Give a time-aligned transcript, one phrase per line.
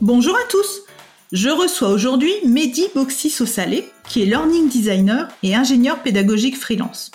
[0.00, 0.82] Bonjour à tous
[1.32, 7.10] Je reçois aujourd'hui Mehdi Boxy Sossalé, qui est learning designer et ingénieur pédagogique freelance.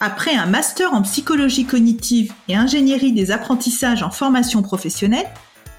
[0.00, 5.28] Après un master en psychologie cognitive et ingénierie des apprentissages en formation professionnelle,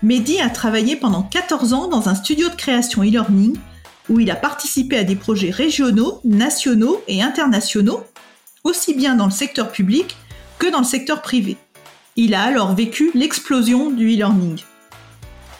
[0.03, 3.57] Mehdi a travaillé pendant 14 ans dans un studio de création e-learning
[4.07, 8.03] où il a participé à des projets régionaux, nationaux et internationaux,
[8.63, 10.15] aussi bien dans le secteur public
[10.59, 11.57] que dans le secteur privé.
[12.15, 14.59] Il a alors vécu l'explosion du e-learning.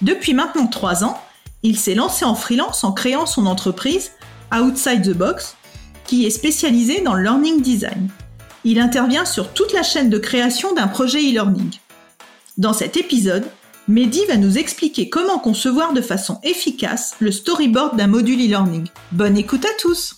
[0.01, 1.19] Depuis maintenant trois ans,
[1.61, 4.11] il s'est lancé en freelance en créant son entreprise
[4.53, 5.57] Outside the Box,
[6.05, 8.09] qui est spécialisée dans le learning design.
[8.63, 11.71] Il intervient sur toute la chaîne de création d'un projet e-learning.
[12.57, 13.45] Dans cet épisode,
[13.87, 18.87] Mehdi va nous expliquer comment concevoir de façon efficace le storyboard d'un module e-learning.
[19.11, 20.15] Bonne écoute à tous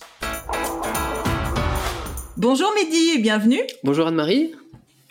[2.36, 4.52] Bonjour Mehdi et bienvenue Bonjour Anne-Marie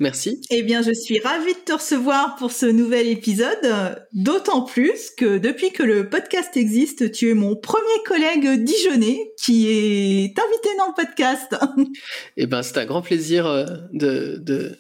[0.02, 0.42] Merci.
[0.50, 5.38] Eh bien, je suis ravie de te recevoir pour ce nouvel épisode, d'autant plus que
[5.38, 10.88] depuis que le podcast existe, tu es mon premier collègue dijonnais qui est invité dans
[10.88, 11.56] le podcast.
[12.38, 14.76] Eh ben, c'est un grand plaisir euh, de, de,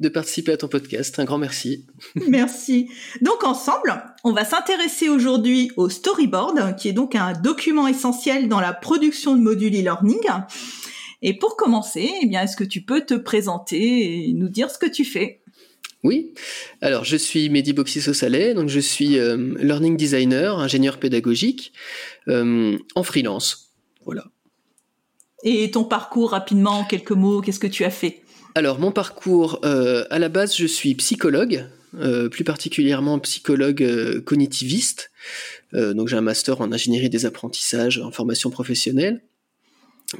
[0.00, 1.18] de participer à ton podcast.
[1.18, 1.86] Un grand merci.
[2.28, 2.90] merci.
[3.22, 8.60] Donc, ensemble, on va s'intéresser aujourd'hui au storyboard, qui est donc un document essentiel dans
[8.60, 10.20] la production de modules e-learning.
[11.22, 14.78] Et pour commencer, eh bien, est-ce que tu peux te présenter et nous dire ce
[14.78, 15.40] que tu fais?
[16.06, 16.34] Oui,
[16.82, 21.72] alors je suis Mehdi Boxiso Saleh, donc je suis euh, learning designer, ingénieur pédagogique
[22.28, 23.72] euh, en freelance.
[24.04, 24.26] Voilà.
[25.42, 28.22] Et ton parcours rapidement, en quelques mots, qu'est-ce que tu as fait?
[28.54, 31.66] Alors mon parcours, euh, à la base je suis psychologue,
[32.30, 35.10] plus particulièrement psychologue cognitiviste.
[35.72, 39.22] donc j'ai un master en ingénierie des apprentissages en formation professionnelle.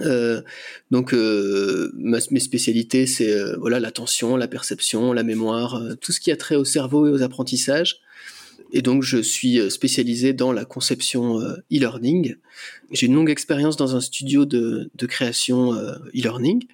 [0.01, 0.43] Euh,
[0.91, 6.33] donc euh, mes spécialités c'est euh, voilà l'attention, la perception, la mémoire, tout ce qui
[6.33, 8.01] a trait au cerveau et aux apprentissages.
[8.73, 11.41] Et donc je suis spécialisé dans la conception
[11.73, 12.35] e-learning.
[12.91, 16.67] J'ai une longue expérience dans un studio de, de création e-learning.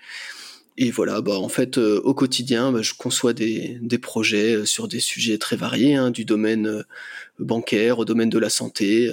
[0.78, 5.00] Et voilà, bah, en fait, au quotidien, bah, je conçois des, des, projets sur des
[5.00, 6.82] sujets très variés, hein, du domaine
[7.38, 9.10] bancaire au domaine de la santé,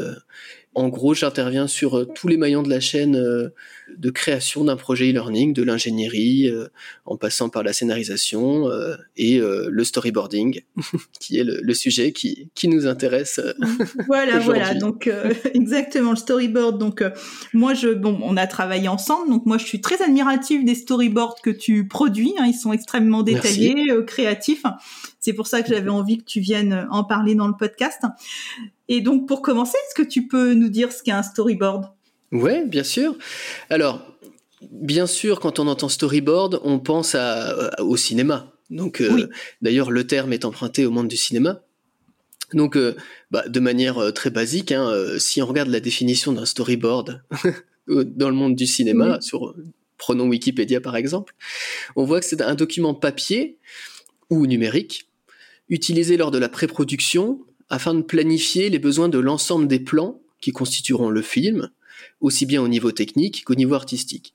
[0.80, 3.50] en gros, j'interviens sur euh, tous les maillons de la chaîne euh,
[3.98, 6.70] de création d'un projet e-learning, de l'ingénierie, euh,
[7.06, 8.70] en passant par la scénarisation
[9.18, 10.62] et le storyboarding,
[11.20, 13.42] qui est le, sujet qui, qui, nous intéresse.
[14.08, 14.74] voilà, voilà.
[14.76, 15.10] Donc
[15.54, 16.78] exactement le storyboard.
[16.78, 17.04] Donc
[17.54, 19.30] moi, je, bon, on a travaillé ensemble.
[19.30, 22.34] Donc moi, je suis très admirative des storyboards que tu produis.
[22.38, 22.46] Hein.
[22.48, 24.64] ils sont extrêmement détaillés, créatifs.
[25.20, 28.04] C'est pour ça que j'avais envie que tu viennes en parler dans le podcast.
[28.90, 31.86] Et donc, pour commencer, est-ce que tu peux nous dire ce qu'est un storyboard?
[32.32, 33.16] Oui, bien sûr.
[33.70, 34.06] Alors,
[34.72, 37.16] bien sûr, quand on entend storyboard, on pense
[37.80, 38.52] au cinéma.
[38.70, 39.30] Donc, euh,
[39.62, 41.62] d'ailleurs, le terme est emprunté au monde du cinéma.
[42.54, 42.96] Donc, euh,
[43.32, 47.24] bah, de manière euh, très basique, hein, si on regarde la définition d'un storyboard
[47.88, 49.56] dans le monde du cinéma, sur,
[49.98, 51.36] prenons Wikipédia par exemple,
[51.96, 53.58] on voit que c'est un document papier
[54.30, 55.10] ou numérique
[55.70, 57.40] utilisé lors de la pré-production
[57.70, 61.70] afin de planifier les besoins de l'ensemble des plans qui constitueront le film,
[62.22, 64.34] aussi bien au niveau technique qu'au niveau artistique.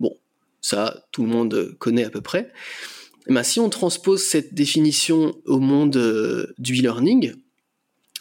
[0.00, 0.16] Bon,
[0.60, 2.52] ça, tout le monde connaît à peu près.
[3.28, 7.34] Mais si on transpose cette définition au monde euh, du e-learning,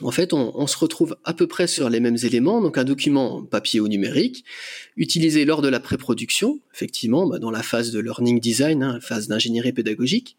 [0.04, 3.44] en fait, on, se retrouve à peu près sur les mêmes éléments, donc un document
[3.44, 4.44] papier ou numérique,
[4.98, 9.28] utilisé lors de la pré-production, effectivement, bah, dans la phase de learning design, hein, phase
[9.28, 10.38] d'ingénierie pédagogique,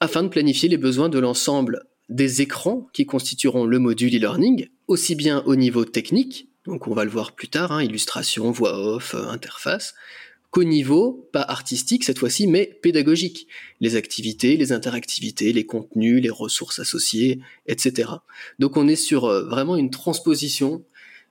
[0.00, 5.16] afin de planifier les besoins de l'ensemble des écrans qui constitueront le module e-learning, aussi
[5.16, 9.14] bien au niveau technique, donc on va le voir plus tard, hein, illustration, voix off,
[9.14, 9.94] euh, interface,
[10.50, 13.48] qu'au niveau, pas artistique cette fois-ci, mais pédagogique.
[13.80, 18.12] Les activités, les interactivités, les contenus, les ressources associées, etc.
[18.60, 20.84] Donc on est sur euh, vraiment une transposition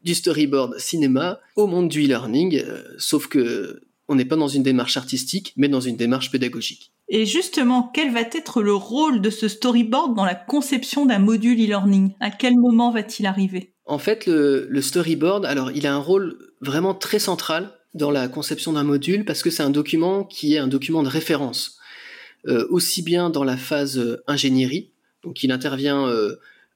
[0.04, 4.64] du storyboard cinéma au monde du e-learning, euh, sauf que on n'est pas dans une
[4.64, 6.92] démarche artistique, mais dans une démarche pédagogique.
[7.16, 11.64] Et justement, quel va être le rôle de ce storyboard dans la conception d'un module
[11.64, 12.16] e-learning?
[12.20, 13.72] À quel moment va-t-il arriver?
[13.86, 18.74] En fait, le, storyboard, alors, il a un rôle vraiment très central dans la conception
[18.74, 21.78] d'un module parce que c'est un document qui est un document de référence,
[22.48, 24.90] euh, aussi bien dans la phase ingénierie,
[25.24, 26.12] Donc il intervient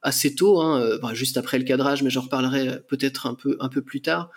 [0.03, 3.81] assez tôt, hein, juste après le cadrage, mais j'en reparlerai peut-être un peu, un peu
[3.81, 4.29] plus tard,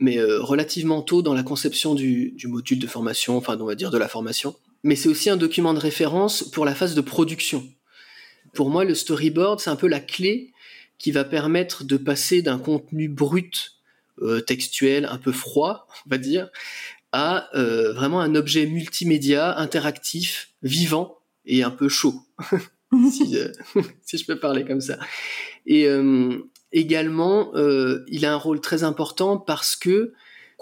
[0.00, 3.98] mais relativement tôt dans la conception du, module de formation, enfin on va dire de
[3.98, 4.56] la formation.
[4.84, 7.66] Mais c'est aussi un document de référence pour la phase de production.
[8.52, 10.52] Pour moi, le storyboard, c'est un peu la clé
[10.98, 13.72] qui va permettre de passer d'un contenu brut,
[14.22, 16.50] euh, textuel, un peu froid, on va dire,
[17.12, 22.22] à euh, vraiment un objet multimédia, interactif, vivant et un peu chaud,
[23.10, 23.50] si, euh,
[24.02, 24.98] si, je peux parler comme ça.
[25.66, 25.86] Et
[26.72, 27.52] également,
[28.06, 30.12] il a un rôle très important parce que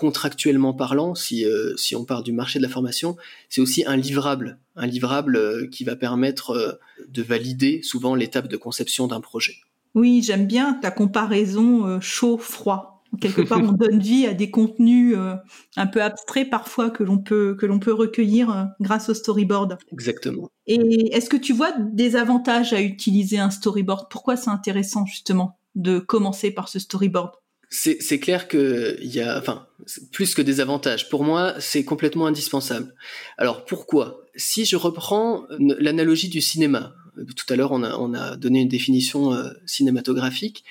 [0.03, 1.47] contractuellement parlant, si,
[1.77, 3.17] si on parle du marché de la formation,
[3.49, 9.07] c'est aussi un livrable, un livrable qui va permettre de valider souvent l'étape de conception
[9.07, 9.55] d'un projet.
[9.95, 13.03] Oui, j'aime bien ta comparaison euh, chaud-froid.
[13.21, 15.35] Quelque part, on donne vie à des contenus euh,
[15.77, 19.77] un peu abstraits parfois que l'on peut que l'on peut recueillir euh, grâce au storyboard.
[19.93, 20.49] Exactement.
[20.67, 24.07] Et est-ce que tu vois des avantages à utiliser un storyboard?
[24.11, 27.33] Pourquoi c'est intéressant justement de commencer par ce storyboard?
[27.75, 29.67] C'est clair qu'il y a, enfin,
[30.13, 31.09] plus que des avantages.
[31.09, 32.95] Pour moi, c'est complètement indispensable.
[33.39, 34.27] Alors pourquoi?
[34.37, 36.95] Si je reprends l'analogie du cinéma,
[37.37, 40.65] tout à l'heure, on a, donné une définition euh, cinématographique.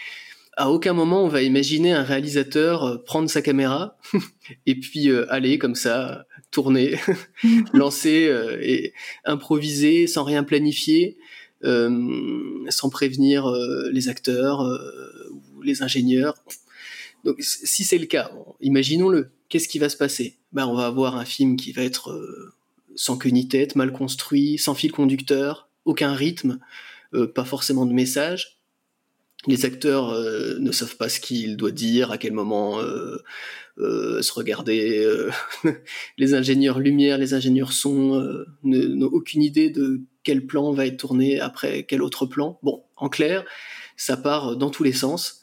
[0.57, 3.97] À aucun moment, on va imaginer un réalisateur euh, prendre sa caméra
[4.65, 6.99] et puis euh, aller comme ça, tourner,
[7.73, 8.31] lancer
[8.61, 8.93] et
[9.25, 11.17] improviser sans rien planifier,
[11.63, 13.49] sans prévenir
[13.91, 14.59] les acteurs
[15.31, 16.35] ou les ingénieurs.
[17.23, 18.31] Donc, si c'est le cas,
[18.61, 19.31] imaginons-le.
[19.49, 20.37] Qu'est-ce qui va se passer?
[20.53, 22.11] Ben, on va avoir un film qui va être
[22.95, 26.59] sans queue ni tête, mal construit, sans fil conducteur, aucun rythme,
[27.13, 28.57] euh, pas forcément de message.
[29.47, 34.31] Les acteurs euh, ne savent pas ce qu'il doit dire, à quel moment euh, se
[34.33, 35.03] regarder.
[36.17, 41.39] les ingénieurs lumière, les ingénieurs son n'ont aucune idée de quel plan va être tourné
[41.39, 42.59] après quel autre plan.
[42.61, 43.43] Bon, en clair,
[43.97, 45.41] ça part dans tous les sens.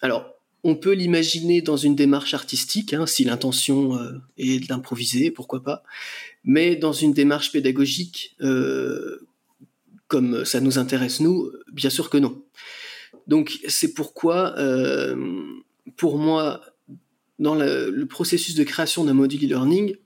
[0.00, 0.31] Alors,
[0.64, 3.98] on peut l'imaginer dans une démarche artistique, hein, si l'intention
[4.38, 5.82] est d'improviser, pourquoi pas.
[6.44, 8.36] Mais dans une démarche pédagogique,
[10.12, 12.42] comme ça nous intéresse nous Bien sûr que non.
[13.26, 15.16] Donc c'est pourquoi, euh,
[15.96, 16.60] pour moi,
[17.38, 19.96] dans le, processus de création d'un module e-learning,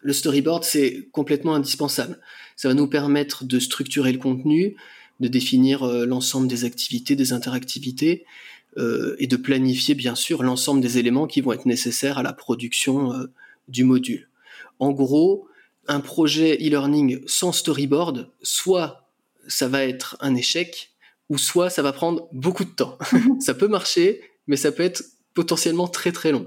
[0.00, 2.18] le storyboard, c'est complètement indispensable.
[2.56, 4.76] Ça va nous permettre de structurer le contenu,
[5.20, 8.24] de définir euh, l'ensemble des activités, des interactivités,
[8.76, 12.32] euh, et de planifier, bien sûr, l'ensemble des éléments qui vont être nécessaires à la
[12.32, 13.12] production
[13.68, 14.28] du module.
[14.78, 15.48] En gros,
[15.86, 19.10] un projet e-learning sans storyboard, soit
[19.46, 20.94] ça va être un échec,
[21.28, 22.98] ou soit ça va prendre beaucoup de temps.
[23.40, 25.04] ça peut marcher, mais ça peut être
[25.34, 26.46] potentiellement très très long.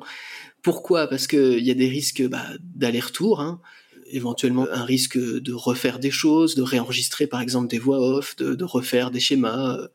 [0.64, 1.08] Pourquoi?
[1.08, 3.62] Parce qu'il y a des risques bah, d'aller-retour, hein.
[4.08, 8.64] éventuellement un risque de refaire des choses, de réenregistrer par exemple des voix off, de,
[8.64, 9.88] refaire des schémas, euh,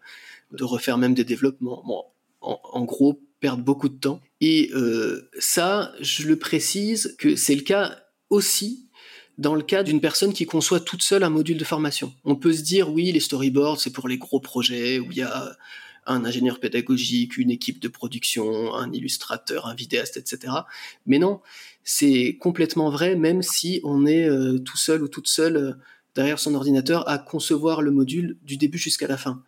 [0.53, 1.83] de refaire même des développements.
[1.87, 2.05] Bon,
[2.43, 4.21] en, gros, perdre beaucoup de temps.
[4.41, 7.99] Et euh, ça, je le précise que c'est le cas
[8.31, 8.89] aussi
[9.39, 12.13] dans le cas d'une personne qui conçoit toute seule un module de formation.
[12.25, 15.23] On peut se dire, oui, les storyboards, c'est pour les gros projets où il y
[15.23, 15.57] a
[16.07, 20.53] un ingénieur pédagogique, une équipe de production, un illustrateur, un vidéaste, etc.
[21.07, 21.41] Mais non,
[21.85, 25.73] c'est complètement vrai, même si on est euh, tout seul ou toute seule euh,
[26.15, 29.43] derrière son ordinateur à concevoir le module du début jusqu'à la fin.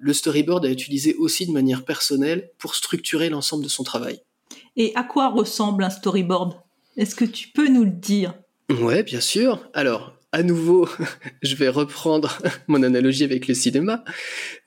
[0.00, 4.20] Le storyboard est utilisé aussi de manière personnelle pour structurer l'ensemble de son travail.
[4.76, 6.54] Et à quoi ressemble un storyboard?
[6.96, 8.34] Est-ce que tu peux nous le dire?
[8.70, 9.68] Ouais, bien sûr.
[9.72, 10.88] Alors, à nouveau,
[11.42, 12.38] je vais reprendre
[12.68, 14.04] mon analogie avec le cinéma.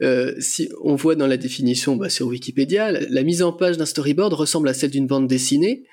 [0.01, 3.85] Euh, si on voit dans la définition bah, sur Wikipédia, la, mise en page d'un
[3.85, 5.83] storyboard ressemble à celle d'une bande dessinée,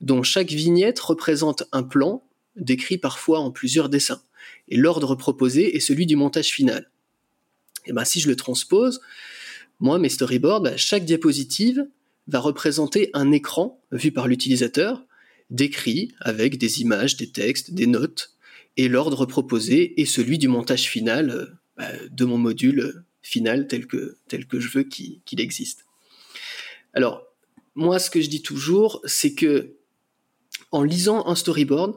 [0.00, 2.24] dont chaque vignette représente un plan,
[2.56, 4.22] décrit parfois en plusieurs dessins.
[4.68, 6.90] Et l'ordre proposé est celui du montage final.
[7.88, 9.00] Et ben, si je le transpose,
[9.80, 11.86] moi, mes storyboards, bah, chaque diapositive
[12.26, 15.04] va représenter un écran vu par l'utilisateur
[15.50, 18.34] décrit avec des images, des textes, des notes,
[18.76, 23.86] et l'ordre proposé est celui du montage final euh, bah, de mon module final tel
[23.86, 25.86] que, tel que je veux qu'il existe.
[26.92, 27.24] Alors,
[27.74, 29.76] moi, ce que je dis toujours, c'est que
[30.70, 31.94] en lisant un storyboard,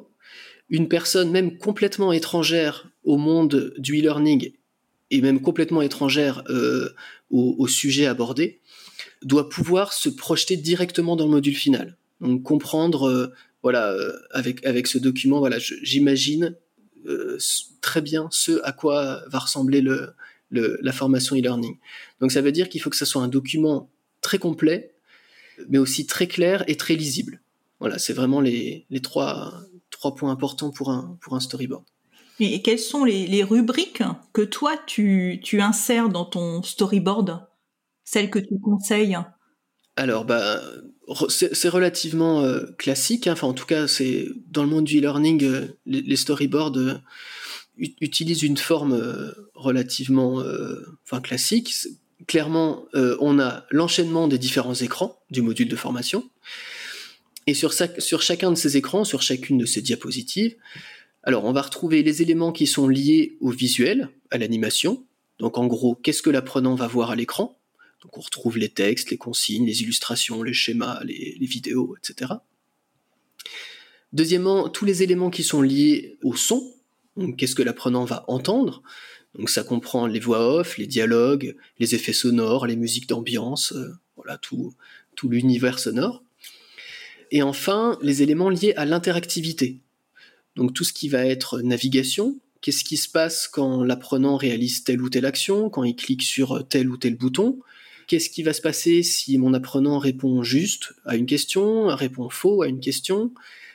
[0.69, 4.53] une personne même complètement étrangère au monde du e-learning
[5.12, 6.96] et même complètement étrangère euh,
[7.30, 8.60] au, sujet abordé,
[9.22, 11.98] doit pouvoir se projeter directement dans le module final.
[12.22, 13.27] Donc comprendre, euh,
[13.62, 16.56] voilà, euh, avec avec ce document, voilà, j'imagine
[17.82, 20.13] très bien ce à quoi va ressembler le,
[20.51, 21.77] la formation e-learning.
[22.20, 23.89] Donc ça veut dire qu'il faut que ce soit un document
[24.22, 24.94] très complet,
[25.68, 27.41] mais aussi très clair et très lisible.
[27.80, 31.84] Voilà, c'est vraiment les, les trois, trois points importants pour un, pour un storyboard.
[32.41, 37.48] Et quelles sont les, rubriques que toi tu, tu insères dans ton storyboard?
[38.03, 39.17] Celles que tu conseilles?
[39.95, 40.60] Alors, bah,
[41.29, 43.27] c'est relativement euh, classique.
[43.27, 43.33] Hein.
[43.33, 46.95] Enfin, en tout cas, c'est dans le monde du e-learning, euh, les, storyboards euh,
[47.77, 49.00] utilisent une forme
[49.53, 50.43] relativement,
[51.05, 51.74] enfin, classique.
[52.27, 56.29] Clairement, on a l'enchaînement des différents écrans du module de formation.
[57.48, 60.55] Et sur, sur chacun de ces écrans, sur chacune de ces diapositives,
[61.24, 65.06] alors on va retrouver les éléments qui sont liés au visuel, à l'animation.
[65.40, 67.60] Donc en gros, qu'est-ce que l'apprenant va voir à l'écran?
[68.01, 72.34] Donc on retrouve les textes, les consignes, les illustrations, les schémas, les, vidéos, etc.
[74.13, 76.74] Deuxièmement, tous les éléments qui sont liés au son.
[77.38, 78.82] Qu'est-ce que l'apprenant va entendre?
[79.36, 83.94] Donc ça comprend les voix off, les dialogues, les effets sonores, les musiques d'ambiance, euh,
[84.16, 84.74] voilà tout,
[85.16, 86.24] tout l'univers sonore.
[87.30, 89.80] Et enfin, les éléments liés à l'interactivité.
[90.55, 95.01] Donc tout ce qui va être navigation, qu'est-ce qui se passe quand l'apprenant réalise telle
[95.01, 97.60] ou telle action, quand il clique sur tel ou tel bouton,
[98.08, 102.62] qu'est-ce qui va se passer si mon apprenant répond juste à une question, répond faux
[102.62, 103.31] à une question,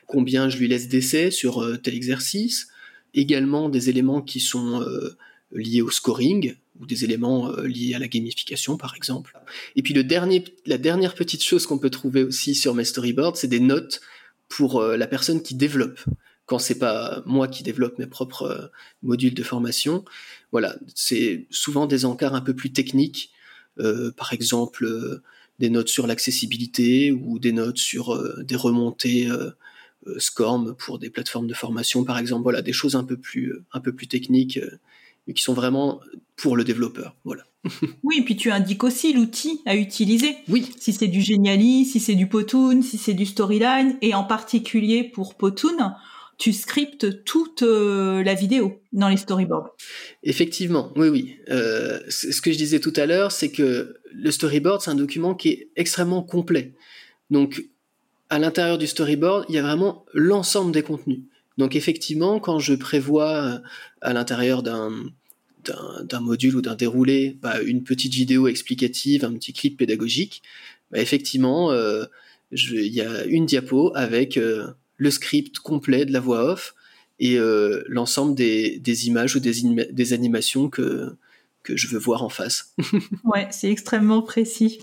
[0.06, 2.68] combien je lui laisse d'essais sur euh, tel exercice,
[3.14, 5.16] également des éléments qui sont euh,
[5.52, 9.32] liés au scoring, ou des éléments euh, liés à la gamification par exemple.
[9.74, 13.60] Et puis la dernière petite chose qu'on peut trouver aussi sur mes storyboards, c'est des
[13.60, 14.00] notes
[14.48, 15.98] pour la personne qui développe
[16.46, 18.66] quand c'est pas moi qui développe mes propres euh,
[19.02, 20.04] modules de formation.
[20.52, 23.32] Voilà, c'est souvent des encarts un peu plus techniques,
[23.78, 25.22] euh, par exemple euh,
[25.58, 29.26] des notes sur l'accessibilité ou des notes sur des remontées
[30.18, 32.42] SCORM pour des plateformes de formation, par exemple.
[32.42, 34.60] Voilà, des choses un peu plus un peu plus techniques,
[35.26, 36.02] mais qui sont vraiment
[36.36, 37.16] pour le développeur.
[37.24, 37.44] Voilà.
[38.02, 40.36] oui, et puis tu indiques aussi l'outil à utiliser.
[40.50, 40.70] Oui.
[40.78, 45.04] Si c'est du Geniali, si c'est du Potoon, si c'est du Storyline, et en particulier
[45.04, 45.94] pour Potoon,
[46.38, 49.74] tu scriptes toute euh, la vidéo dans les storyboards.
[50.22, 51.36] Effectivement, oui, oui.
[51.48, 55.34] Euh, ce que je disais tout à l'heure, c'est que le storyboard, c'est un document
[55.34, 56.74] qui est extrêmement complet.
[57.30, 57.64] Donc,
[58.28, 61.20] à l'intérieur du storyboard, il y a vraiment l'ensemble des contenus.
[61.56, 63.58] Donc, effectivement, quand je prévois euh,
[64.00, 64.92] à l'intérieur d'un
[66.04, 70.44] d'un module ou d'un déroulé bah, une petite vidéo explicative, un petit clip pédagogique,
[70.92, 71.72] bah, effectivement,
[72.52, 74.38] il y a une diapo avec
[74.96, 76.74] le script complet de la voix off
[77.18, 81.16] et euh, l'ensemble des, images ou des, des animations que,
[81.66, 82.74] que je veux voir en face.
[83.24, 84.78] ouais, c'est extrêmement précis.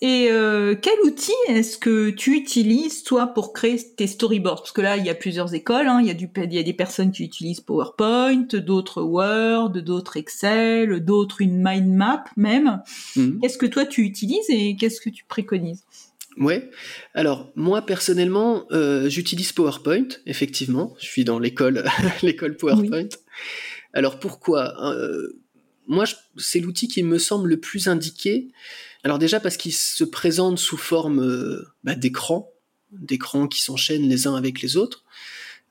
[0.00, 4.62] Et euh, quel outil est-ce que tu utilises toi pour créer tes storyboards?
[4.62, 5.86] Parce que là, il y a plusieurs écoles.
[5.86, 6.00] Hein.
[6.00, 10.16] Il, y a du, il y a des personnes qui utilisent PowerPoint, d'autres Word, d'autres
[10.16, 12.82] Excel, d'autres une mind map même.
[13.16, 13.38] Mhm.
[13.40, 15.84] Qu'est-ce que toi tu utilises et qu'est-ce que tu préconises?
[16.36, 16.70] Ouais.
[17.14, 20.08] Alors moi personnellement, euh, j'utilise PowerPoint.
[20.26, 21.84] Effectivement, je suis dans l'école,
[22.22, 23.08] l'école PowerPoint.
[23.92, 25.40] Alors pourquoi euh,
[25.86, 26.04] Moi,
[26.36, 28.48] c'est l'outil qui me semble le plus indiqué.
[29.02, 32.52] Alors déjà parce qu'il se présente sous forme euh, bah, d'écran,
[32.92, 35.04] d'écrans qui s'enchaînent les uns avec les autres,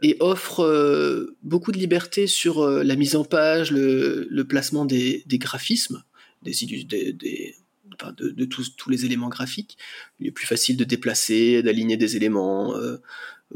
[0.02, 6.02] et offre beaucoup de liberté sur la mise en page, le, placement des, graphismes,
[6.42, 6.54] des,
[7.12, 7.56] des
[8.18, 9.78] de, tous, les éléments graphiques.
[10.20, 12.98] Il est plus facile de déplacer, d'aligner des éléments, euh,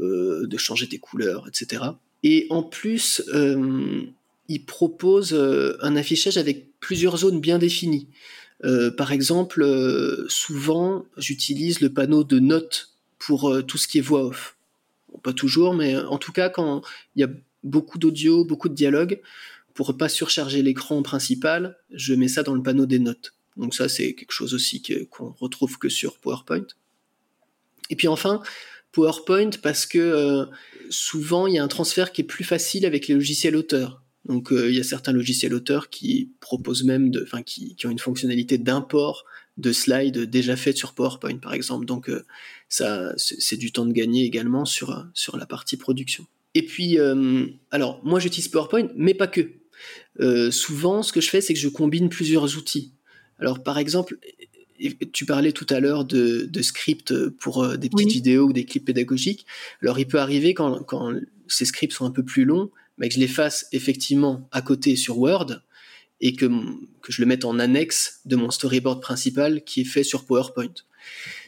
[0.00, 1.82] euh, de changer des couleurs, etc.
[2.22, 4.02] Et en plus, euh,
[4.48, 5.34] il propose
[5.80, 8.08] un affichage avec plusieurs zones bien définies.
[8.96, 9.64] par exemple,
[10.28, 14.56] souvent, j'utilise le panneau de notes pour tout ce qui est voix off.
[15.22, 16.82] pas toujours, mais en tout cas, quand
[17.16, 17.30] il y a
[17.62, 19.20] beaucoup d'audio, beaucoup de dialogue,
[19.72, 23.34] pour pas surcharger l'écran principal, je mets ça dans le panneau des notes.
[23.56, 26.66] Donc ça, c'est quelque chose aussi qu'on retrouve que sur PowerPoint.
[27.90, 28.42] Et puis enfin,
[28.94, 30.46] PowerPoint parce que euh,
[30.88, 34.02] souvent il y a un transfert qui est plus facile avec les logiciels auteurs.
[34.24, 37.90] Donc euh, il y a certains logiciels auteurs qui proposent même, de, enfin qui, ont
[37.90, 39.26] une fonctionnalité d'import
[39.58, 41.84] de slides déjà faites sur PowerPoint par exemple.
[41.84, 42.24] Donc euh,
[42.68, 46.26] ça, c'est du temps de gagner également sur sur la partie production.
[46.56, 46.98] Et puis,
[47.72, 49.50] alors moi j'utilise PowerPoint, mais pas que.
[50.52, 52.92] souvent, ce que je fais, c'est que je combine plusieurs outils.
[53.38, 54.18] Alors, par exemple,
[55.12, 58.84] tu parlais tout à l'heure de, scripts pour euh, des petites vidéos ou des clips
[58.84, 59.46] pédagogiques.
[59.82, 60.84] Alors, il peut arriver quand,
[61.48, 64.96] ces scripts sont un peu plus longs, mais que je les fasse effectivement à côté
[64.96, 65.60] sur Word
[66.20, 66.48] et que,
[67.08, 70.74] je le mette en annexe de mon storyboard principal qui est fait sur PowerPoint.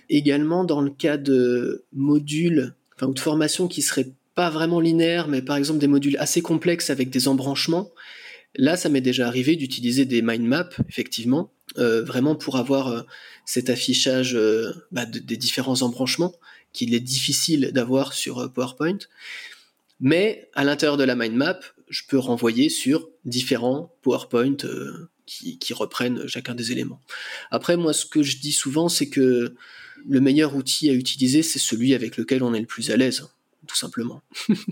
[0.08, 5.42] Également, dans le cas de modules ou de formations qui seraient pas vraiment linéaires, mais
[5.42, 7.90] par exemple des modules assez complexes avec des embranchements,
[8.56, 13.02] là, ça m'est déjà arrivé d'utiliser des mind maps, effectivement, euh, vraiment pour avoir euh,
[13.44, 16.34] cet affichage euh, bah, des différents embranchements
[16.72, 18.98] qu'il est difficile d'avoir sur PowerPoint.
[20.00, 24.56] Mais à l'intérieur de la mind map, je peux renvoyer sur différents PowerPoint
[25.24, 27.00] qui, qui, reprennent chacun des éléments.
[27.50, 29.54] Après, moi, ce que je dis souvent, c'est que
[30.06, 33.26] le meilleur outil à utiliser, c'est celui avec lequel on est le plus à l'aise
[33.66, 34.22] tout simplement.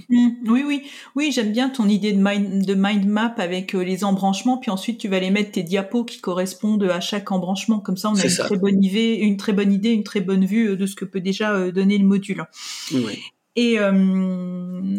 [0.08, 0.82] Mmh, oui, oui,
[1.16, 4.70] oui, j'aime bien ton idée de mind, de mind map avec euh, les embranchements, puis
[4.70, 7.80] ensuite tu vas les mettre tes diapos qui correspondent à chaque embranchement.
[7.80, 10.44] Comme ça, on a une très bonne idée, une très bonne idée, une très bonne
[10.44, 12.44] vue euh, de ce que peut déjà euh, donner le module.
[12.92, 13.18] Oui.
[13.56, 13.92] Et euh,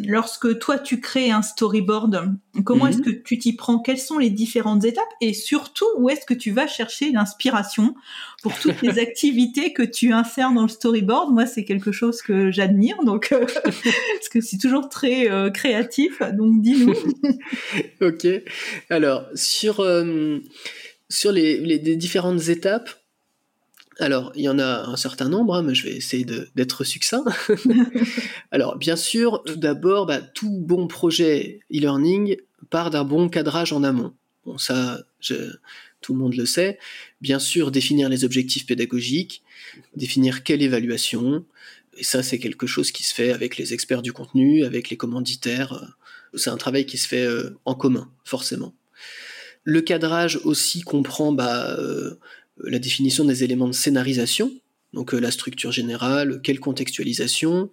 [0.07, 3.03] lorsque toi tu crées un storyboard, comment est-ce mhm.
[3.03, 3.79] que tu t'y prends?
[3.79, 5.03] Quelles sont les différentes étapes?
[5.19, 7.95] Et surtout, où est-ce que tu vas chercher l'inspiration
[8.41, 11.33] pour toutes les activités que tu insères dans le storyboard?
[11.33, 16.21] Moi, c'est quelque chose que j'admire, donc euh, parce que c'est toujours très euh, créatif.
[16.21, 16.93] Donc, dis-nous.
[18.01, 18.25] ok.
[18.89, 19.85] Alors sur
[21.09, 22.89] sur les, les différentes étapes.
[23.99, 26.25] Alors, il y en a un certain nombre, hein, mais je vais essayer
[26.55, 27.23] d'être succinct.
[28.51, 32.37] Alors, bien sûr, tout d'abord, bah, tout bon projet e-learning
[32.69, 34.13] part d'un bon cadrage en amont.
[34.45, 34.99] Bon, ça,
[36.01, 36.77] tout le monde le sait.
[37.21, 39.43] Bien sûr, définir les objectifs pédagogiques,
[39.95, 41.45] définir quelle évaluation.
[41.97, 44.97] Et ça, c'est quelque chose qui se fait avec les experts du contenu, avec les
[44.97, 45.95] commanditaires.
[46.33, 48.75] C'est un travail qui se fait euh, en commun, forcément.
[49.63, 52.19] Le cadrage aussi comprend bah, euh,
[52.63, 54.51] la définition des éléments de scénarisation,
[54.93, 57.69] donc euh, la structure générale, quelle contextualisation,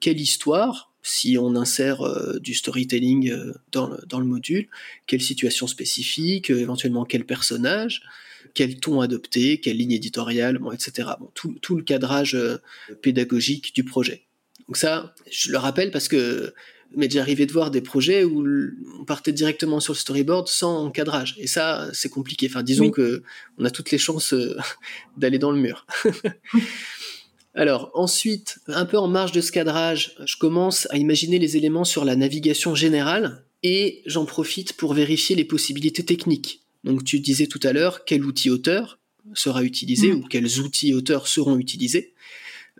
[0.00, 3.32] quelle histoire, si on insère euh, du storytelling
[3.72, 3.88] dans,
[4.18, 4.68] le, module,
[5.06, 8.02] quelle situation spécifique, éventuellement quel personnage,
[8.54, 11.10] quel ton adopter, quelle ligne éditoriale, etc.
[11.34, 12.36] tout, tout, le cadrage
[13.02, 14.22] pédagogique du projet.
[14.66, 16.54] Donc ça, je le rappelle parce que
[16.96, 18.44] m'est déjà arrivé de voir des projets où
[19.00, 21.34] on partait directement sur le storyboard sans cadrage.
[21.38, 22.46] Et ça, c'est compliqué.
[22.48, 23.22] Enfin, disons que
[23.58, 24.56] on a toutes les chances euh,
[25.16, 25.86] d'aller dans le mur.
[27.54, 31.84] Alors ensuite, un peu en marge de ce cadrage, je commence à imaginer les éléments
[31.84, 36.62] sur la navigation générale et j'en profite pour vérifier les possibilités techniques.
[36.82, 38.98] Donc tu disais tout à l'heure quel outil auteur
[39.34, 40.16] sera utilisé mm.
[40.16, 42.12] ou quels outils auteurs seront utilisés.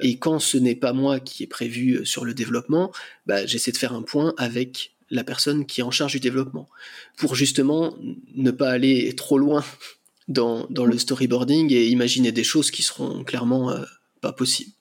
[0.01, 2.93] Et quand ce n'est pas moi qui ai prévu euh, sur le développement,
[3.27, 6.69] bah, j'essaie de faire un point avec la personne qui est en charge du développement
[7.17, 7.97] pour justement
[8.35, 9.65] ne pas aller trop loin
[10.29, 13.85] dans, le storyboarding et imaginer des choses qui seront clairement euh,
[14.21, 14.73] pas possibles.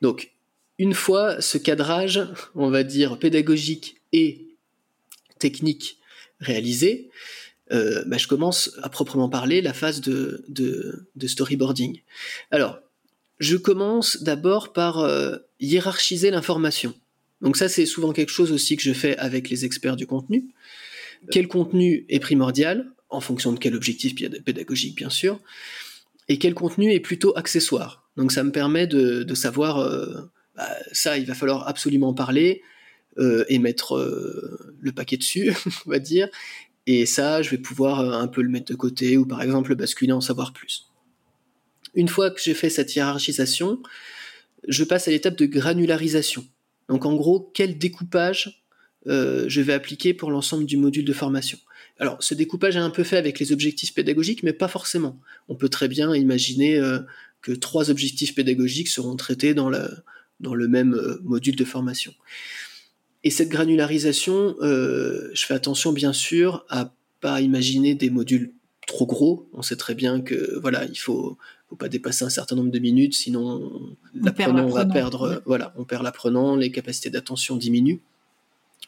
[0.00, 0.32] Donc,
[0.78, 2.20] une fois ce cadrage,
[2.54, 4.56] on va dire pédagogique et
[5.38, 5.98] technique
[6.40, 7.10] réalisé,
[7.70, 12.02] euh, bah, je commence à proprement parler la phase de, de, de storyboarding.
[12.50, 12.80] Alors,
[13.44, 16.94] je commence d'abord par euh, hiérarchiser l'information.
[17.42, 20.48] Donc ça, c'est souvent quelque chose aussi que je fais avec les experts du contenu.
[21.30, 25.40] Quel contenu est primordial, en fonction de quel objectif pédagogique, bien sûr,
[26.28, 28.08] et quel contenu est plutôt accessoire.
[28.16, 32.62] Donc ça me permet de, savoir, euh, bah, ça, il va falloir absolument parler
[33.18, 33.96] euh, et mettre
[34.80, 35.52] le paquet dessus,
[35.86, 36.28] on va dire.
[36.86, 40.12] Et ça, je vais pouvoir un peu le mettre de côté ou par exemple basculer
[40.12, 40.88] en savoir plus.
[41.94, 43.82] Une fois que j'ai fait cette hiérarchisation,
[44.66, 46.44] je passe à l'étape de granularisation.
[46.88, 48.64] Donc en gros, quel découpage
[49.06, 51.58] euh, je vais appliquer pour l'ensemble du module de formation.
[51.98, 55.20] Alors ce découpage est un peu fait avec les objectifs pédagogiques, mais pas forcément.
[55.48, 57.00] On peut très bien imaginer euh,
[57.42, 59.70] que trois objectifs pédagogiques seront traités dans,
[60.40, 62.14] dans le même euh, module de formation.
[63.22, 68.52] Et cette granularisation, je fais attention bien sûr à pas imaginer des modules
[68.86, 69.48] trop gros.
[69.54, 71.38] On sait très bien que voilà, il faut
[71.74, 76.04] faut pas dépasser un certain nombre de minutes, sinon l'apprenant va perdre, voilà, on perd
[76.04, 78.00] l'apprenant, les capacités d'attention diminuent.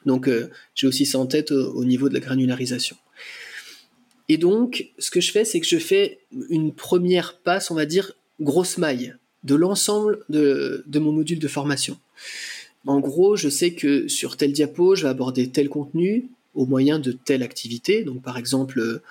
[0.04, 2.96] Donc euh, j'ai aussi ça en tête au, niveau de la granularisation.
[4.28, 7.86] Et donc ce que je fais, c'est que je fais une première passe, on va
[7.86, 11.98] dire grosse maille de l'ensemble de, de mon module de formation.
[12.86, 17.00] En gros, je sais que sur tel diapo, je vais aborder tel contenu au moyen
[17.00, 18.04] de telle activité.
[18.04, 19.02] Donc par exemple euh,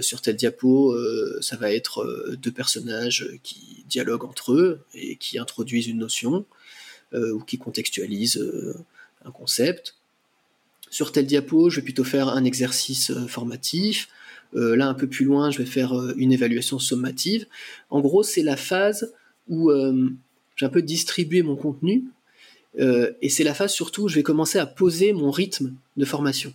[0.00, 5.16] sur tel diapo, euh, ça va être euh, deux personnages qui dialoguent entre eux et
[5.16, 6.44] qui introduisent une notion
[7.14, 8.42] ou qui contextualisent
[9.26, 9.96] un concept.
[10.88, 14.08] Sur tel diapo, je vais plutôt faire un exercice formatif.
[14.54, 17.44] là, un peu plus loin, je vais faire une évaluation sommative.
[17.90, 19.12] En gros, c'est la phase
[19.46, 19.70] où
[20.56, 22.04] j'ai un peu distribué mon contenu
[22.78, 26.54] et c'est la phase surtout où je vais commencer à poser mon rythme de formation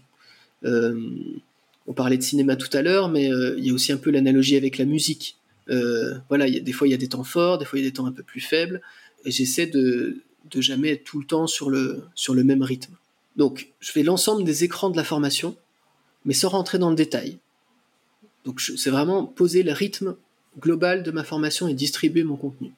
[1.87, 4.11] on parlait de cinéma tout à l'heure, mais euh, il y a aussi un peu
[4.11, 5.37] l'analogie avec la musique.
[5.69, 7.89] Euh, voilà, des fois il y a des temps forts, des fois il y a
[7.89, 8.81] des temps un peu plus faibles,
[9.25, 10.21] et j'essaie de,
[10.55, 12.03] jamais être tout le temps sur le,
[12.43, 12.93] même rythme.
[13.35, 15.55] Donc, je fais l'ensemble des écrans de la formation,
[16.25, 17.37] mais sans rentrer dans le détail.
[18.45, 20.15] Donc, c'est vraiment poser le rythme
[20.59, 22.71] global de ma formation et distribuer mon contenu.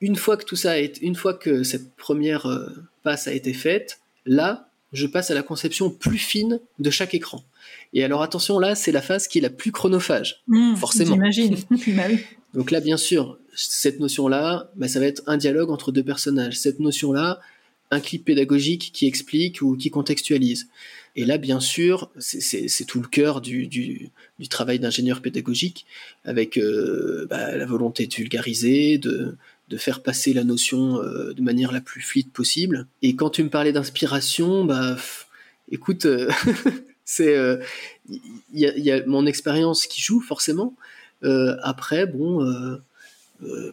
[0.00, 2.68] Une fois que tout ça été, une fois que cette première euh,
[3.02, 7.42] passe a été faite, là, je passe à la conception plus fine de chaque écran.
[7.92, 11.14] Et alors attention, là, c'est la phase qui est la plus chronophage, mmh, forcément.
[11.14, 11.56] J'imagine.
[11.96, 12.04] Bah
[12.54, 16.58] Donc là, bien sûr, cette notion-là, bah, ça va être un dialogue entre deux personnages.
[16.58, 17.40] Cette notion-là,
[17.90, 20.68] un clip pédagogique qui explique ou qui contextualise.
[21.16, 24.10] Et là, bien sûr, c'est tout le cœur du, du,
[24.48, 25.86] travail d'ingénieur pédagogique,
[26.24, 29.36] avec euh, bah, la volonté de vulgariser, de,
[29.68, 32.86] de faire passer la notion euh, de manière la plus fluide possible.
[33.02, 34.96] Et quand tu me parlais d'inspiration, bah,
[35.72, 36.30] écoute, euh,
[37.10, 37.34] c'est
[38.10, 38.20] il
[38.52, 40.74] y, y, a mon expérience qui joue forcément.
[41.62, 42.78] après, bon,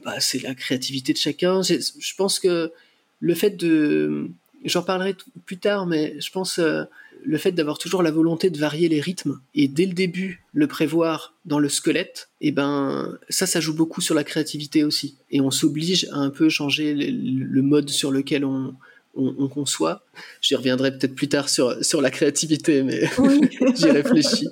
[0.05, 1.61] bah, c'est la créativité de chacun.
[1.61, 2.71] Je pense que
[3.19, 4.29] le fait de,
[4.65, 6.83] j'en parlerai plus tard, mais je pense euh,
[7.23, 10.67] le fait d'avoir toujours la volonté de varier les rythmes et dès le début le
[10.67, 15.17] prévoir dans le squelette, et eh ben ça, ça joue beaucoup sur la créativité aussi.
[15.31, 18.75] Et on s'oblige à un peu changer le, mode sur lequel on,
[19.15, 20.03] on, conçoit.
[20.41, 23.09] J'y reviendrai peut-être plus tard sur, sur la créativité, mais
[23.75, 24.47] j'y réfléchis.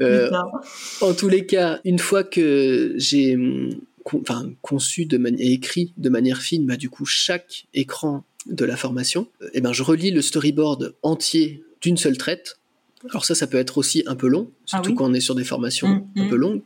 [0.00, 0.30] Euh,
[1.00, 3.36] en tous les cas, une fois que j'ai
[4.12, 8.76] enfin, conçu de manière écrit de manière fine, bah, du coup, chaque écran de la
[8.76, 12.58] formation, et eh ben, je relis le storyboard entier d'une seule traite.
[13.10, 15.34] Alors ça, ça peut être aussi un peu long, surtout ah quand on est sur
[15.34, 16.40] des formations mm, un peu mm.
[16.40, 16.62] longues.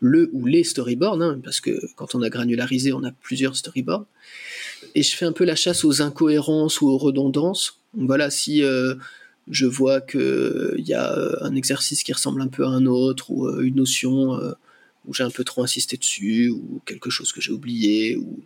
[0.00, 4.06] Le ou les storyboards, hein, parce que quand on a granularisé, on a plusieurs storyboards.
[4.94, 7.80] Et je fais un peu la chasse aux incohérences ou aux redondances.
[7.94, 8.94] voilà, si euh,
[9.50, 13.30] je vois qu'il y a euh, un exercice qui ressemble un peu à un autre,
[13.30, 14.38] ou euh, une notion
[15.06, 18.40] où j'ai un peu trop insisté dessus, ou quelque chose que j'ai oublié, ou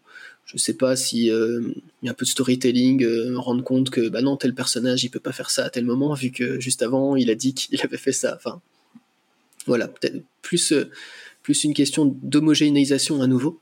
[0.44, 1.62] je sais pas si euh,
[2.02, 5.10] y a un peu de storytelling, euh, rendre compte que bah non tel personnage il
[5.10, 7.80] peut pas faire ça à tel moment vu que juste avant il a dit qu'il
[7.84, 8.34] avait fait ça.
[8.36, 8.60] Enfin
[9.66, 10.90] voilà peut-être plus euh,
[11.42, 13.60] plus une question d'homogénéisation à nouveau.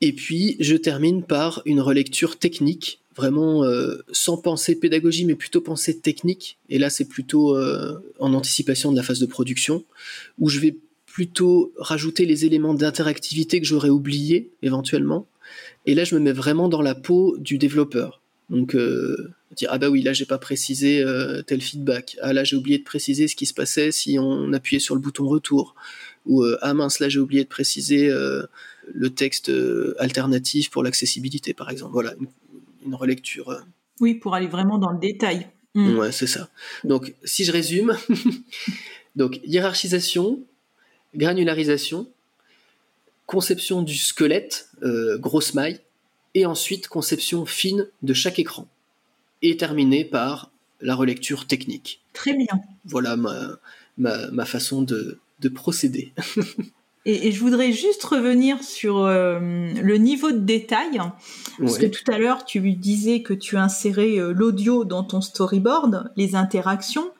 [0.00, 3.64] Et puis je termine par une relecture technique, vraiment
[4.12, 6.58] sans penser pédagogie mais plutôt pensée technique.
[6.68, 7.56] Et là c'est plutôt
[8.18, 9.84] en anticipation de la phase de production
[10.38, 15.26] où je vais plutôt rajouter les éléments d'interactivité que j'aurais oubliés éventuellement.
[15.86, 18.20] Et là, je me mets vraiment dans la peau du développeur.
[18.50, 22.16] Donc, euh, dire ah bah oui, là j'ai pas précisé euh, tel feedback.
[22.22, 25.00] Ah là j'ai oublié de préciser ce qui se passait si on appuyait sur le
[25.00, 25.74] bouton retour.
[26.26, 29.50] Ou euh, ah mince, là j'ai oublié de préciser le texte
[29.98, 31.92] alternatif pour l'accessibilité, par exemple.
[31.92, 32.14] Voilà,
[32.84, 33.64] une, relecture.
[34.00, 35.48] Oui, pour aller vraiment dans le détail.
[35.74, 35.98] Mm.
[35.98, 36.48] Ouais, c'est ça.
[36.84, 37.96] Donc, si je résume,
[39.16, 40.44] donc hiérarchisation,
[41.16, 42.08] granularisation,
[43.26, 45.80] conception du squelette, euh, grosse maille,
[46.34, 48.68] et ensuite conception fine de chaque écran,
[49.42, 52.02] et terminé par la relecture technique.
[52.12, 52.60] Très bien.
[52.84, 53.58] Voilà ma,
[53.96, 56.12] ma, façon de, de procéder.
[57.06, 61.00] et, je voudrais juste revenir sur euh, le niveau de détail,
[61.58, 66.12] parce que tout à l'heure tu disais que tu insérais euh, l'audio dans ton storyboard,
[66.16, 67.10] les interactions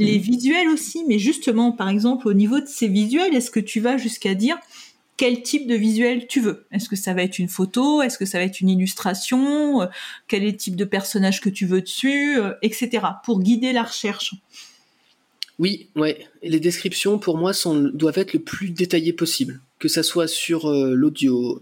[0.00, 0.22] les mm.
[0.22, 3.98] visuels aussi, mais justement, par exemple, au niveau de ces visuels, est-ce que tu vas
[3.98, 4.58] jusqu'à dire
[5.20, 8.00] quel type de visuel tu veux Est-ce que ça va être une photo?
[8.00, 9.82] Est-ce que ça va être une illustration?
[9.82, 9.86] Euh,
[10.28, 12.38] Quel est le type de personnage que tu veux dessus?
[12.40, 12.88] Euh, Etc.
[13.22, 14.34] Pour guider la recherche.
[15.58, 16.26] Oui, ouais.
[16.42, 17.52] Les descriptions, pour moi,
[17.92, 19.60] doivent être le plus détaillées possible.
[19.78, 21.60] Que ça soit sur euh, l'audio,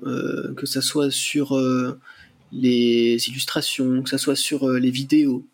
[0.57, 1.61] que ça soit sur
[2.53, 5.44] les illustrations, que ça soit sur les vidéos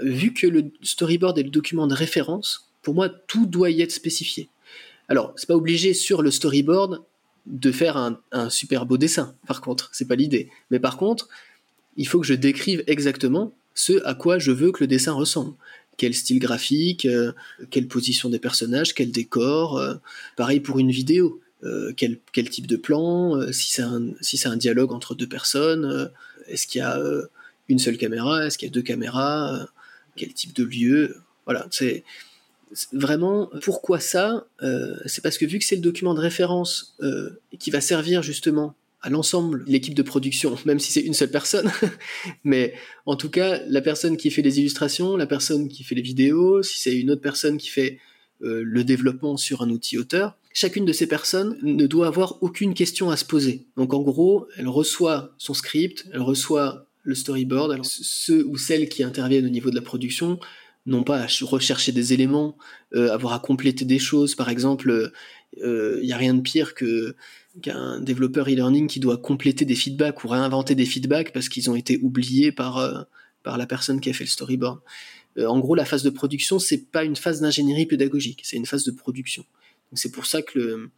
[0.00, 3.90] vu que le storyboard est le document de référence, pour moi, tout doit y être
[3.90, 4.48] spécifié.
[5.08, 7.00] Alors, c'est pas obligé sur le storyboard
[7.48, 10.50] de faire un, super beau dessin, par contre, c'est pas l'idée.
[10.70, 11.28] Mais par contre,
[11.96, 15.54] il faut que je décrive exactement ce à quoi je veux que le dessin ressemble.
[15.96, 17.32] Quel style graphique, euh,
[17.70, 19.78] quelle position des personnages, quel décor.
[19.78, 19.94] Euh,
[20.36, 21.40] pareil pour une vidéo.
[21.64, 24.12] Euh, quel, type de plan, si c'est un,
[24.44, 26.08] un, dialogue entre deux personnes,
[26.46, 27.00] est-ce qu'il y a
[27.68, 29.66] une seule caméra, est-ce qu'il y a deux caméras,
[30.14, 31.16] quel type de lieu.
[31.46, 32.04] Voilà, c'est
[32.92, 37.40] vraiment pourquoi ça euh, C'est parce que vu que c'est le document de référence euh,
[37.58, 41.70] qui va servir justement à l'ensemble l'équipe de production, même si c'est une seule personne,
[42.44, 42.74] mais
[43.06, 46.62] en tout cas la personne qui fait les illustrations, la personne qui fait les vidéos,
[46.62, 47.98] si c'est une autre personne qui fait
[48.42, 52.74] euh, le développement sur un outil auteur, chacune de ces personnes ne doit avoir aucune
[52.74, 53.66] question à se poser.
[53.76, 57.80] Donc en gros, elle reçoit son script, elle reçoit le storyboard.
[57.84, 60.38] Ceux ou celles qui interviennent au niveau de la production
[60.88, 62.56] n'ont pas à rechercher des éléments,
[62.94, 64.34] euh, avoir à compléter des choses.
[64.34, 65.12] Par exemple,
[65.56, 70.24] il euh, n'y a rien de pire qu'un développeur e-learning qui doit compléter des feedbacks
[70.24, 73.02] ou réinventer des feedbacks parce qu'ils ont été oubliés par, euh,
[73.42, 74.80] par la personne qui a fait le storyboard.
[75.38, 78.84] en gros, la phase de production, c'est pas une phase d'ingénierie pédagogique, c'est une phase
[78.84, 79.44] de production.
[79.92, 80.90] C'est pour ça que le,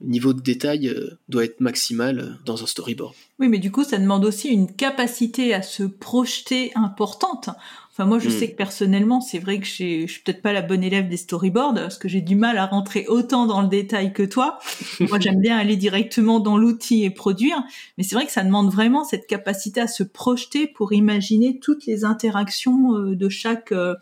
[0.00, 0.92] niveau de détail
[1.28, 3.14] doit être maximal dans un storyboard.
[3.38, 7.50] Oui, mais du coup, ça demande aussi une capacité à se projeter importante.
[7.92, 8.32] Enfin, moi, je hmm.
[8.32, 11.74] sais que personnellement, c'est vrai que je suis peut-être pas la bonne élève des storyboards,
[11.74, 14.58] parce que j'ai du mal à rentrer autant dans le détail que toi.
[15.00, 17.62] moi, j'aime bien aller directement dans l'outil et produire,
[17.98, 21.84] mais c'est vrai que ça demande vraiment cette capacité à se projeter pour imaginer toutes
[21.84, 23.94] les interactions euh, de chaque euh,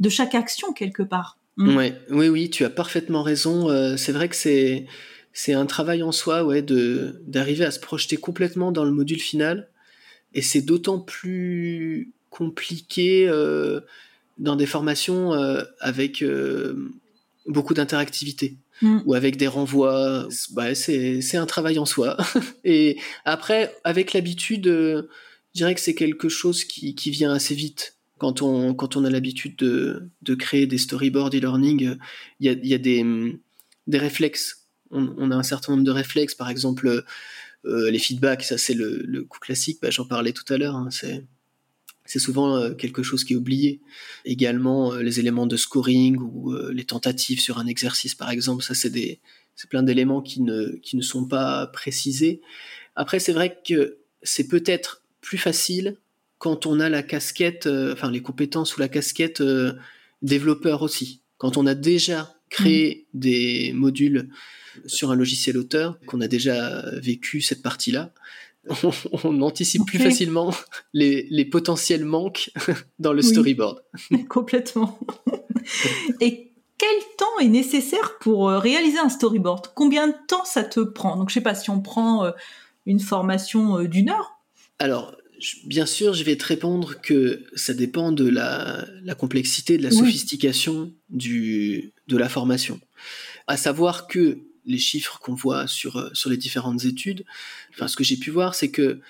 [0.00, 1.38] de chaque action quelque part.
[1.58, 3.68] Ouais, oui, oui, tu as parfaitement raison.
[3.68, 4.86] Euh, c'est vrai que c'est
[5.32, 9.20] c'est un travail en soi, ouais, de d'arriver à se projeter complètement dans le module
[9.20, 9.68] final.
[10.34, 13.80] Et c'est d'autant plus compliqué euh,
[14.38, 16.90] dans des formations euh, avec euh,
[17.46, 19.00] beaucoup d'interactivité mm.
[19.06, 20.28] ou avec des renvois.
[20.52, 22.16] Bah, c'est un travail en soi.
[22.64, 25.04] Et après, avec l'habitude, je
[25.54, 29.10] dirais que c'est quelque chose qui, qui vient assez vite quand on, quand on a
[29.10, 31.96] l'habitude de, de, créer des storyboards e-learning,
[32.40, 33.04] il y a, y a des,
[33.86, 34.66] des, réflexes.
[34.90, 37.04] On, on, a un certain nombre de réflexes, par exemple
[37.64, 40.88] les feedbacks, ça c'est le, le, coup classique, bah, j'en parlais tout à l'heure, hein,
[40.90, 41.26] c'est
[42.08, 43.80] c'est souvent euh, quelque chose qui est oublié.
[44.24, 48.64] Également, euh, les éléments de scoring ou euh, les tentatives sur un exercice, par exemple,
[48.64, 49.20] ça c'est des,
[49.54, 52.40] c'est plein d'éléments qui ne, qui ne sont pas précisés.
[52.96, 55.98] Après, c'est vrai que c'est peut-être plus facile
[56.38, 59.42] quand on a la casquette, enfin les compétences ou la casquette
[60.22, 61.20] développeur aussi.
[61.36, 63.18] Quand on a déjà créé mmh.
[63.18, 64.30] des modules
[64.86, 68.14] sur un logiciel auteur, qu'on a déjà vécu cette partie-là,
[69.24, 70.52] on, anticipe plus facilement
[70.92, 72.50] les, potentiels manques
[72.98, 73.82] dans le storyboard.
[74.28, 74.98] Complètement.
[76.20, 79.72] Et quel temps est nécessaire pour euh, réaliser un storyboard?
[79.74, 81.16] Combien de temps ça te prend?
[81.16, 82.30] Donc je sais pas si on prend euh,
[82.86, 84.38] une formation euh, d'une heure?
[84.78, 85.14] Alors
[85.64, 88.84] bien sûr, je vais te répondre que ça dépend de la,
[89.16, 92.80] complexité, de la sophistication du, de la formation.
[93.46, 97.24] À savoir que les chiffres qu'on voit sur, euh, sur les différentes études,
[97.72, 99.00] enfin, ce que j'ai pu voir, c'est que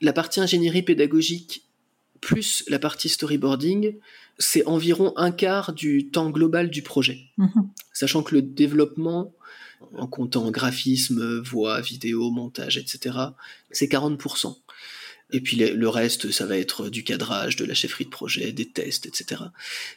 [0.00, 1.64] la partie ingénierie pédagogique
[2.20, 3.96] plus la partie storyboarding,
[4.38, 7.20] c'est environ un quart du temps global du projet.
[7.38, 7.70] Mhm.
[7.92, 9.34] Sachant que le développement,
[9.96, 13.16] en comptant graphisme, voix, vidéo, montage, etc.,
[13.70, 14.56] c'est 40%.
[15.32, 18.68] Et puis le reste, ça va être du cadrage, de la chefferie de projet, des
[18.68, 19.42] tests, etc.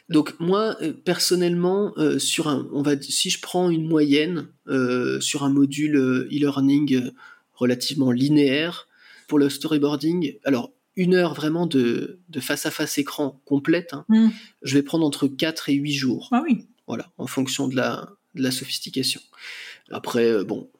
[0.08, 5.20] Donc moi, euh, personnellement, euh, sur un, on va, si je prends une moyenne euh,
[5.20, 7.10] sur un module e-learning
[7.54, 8.88] relativement linéaire
[9.28, 14.28] pour le storyboarding, alors une heure vraiment de, face à face écran complète, hein, mm.
[14.62, 16.28] je vais prendre entre 4 et 8 jours.
[16.32, 16.66] Ah oui.
[16.86, 19.20] Voilà, en fonction de la, de la sophistication.
[19.90, 20.70] Après, bon,